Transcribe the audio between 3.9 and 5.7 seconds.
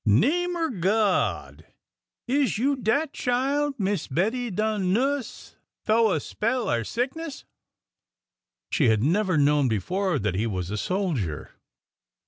Bettie done nuss j